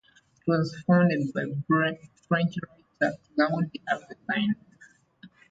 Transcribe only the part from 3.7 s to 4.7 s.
Aveline.